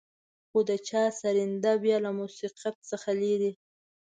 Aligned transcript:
خو 0.49 0.59
د 0.69 0.71
چا 0.87 1.03
سرېنده 1.19 1.73
بيا 1.83 1.97
له 2.05 2.11
موسيقيت 2.19 2.75
څخه 2.89 3.09
لېرې. 3.21 3.51